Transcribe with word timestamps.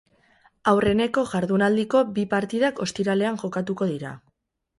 Aurreneko 0.69 1.23
jardunaldiko 1.33 2.01
bi 2.15 2.25
partidak 2.33 2.83
ostiralean 2.87 3.39
jokatuko 3.45 3.91
dira. 3.93 4.17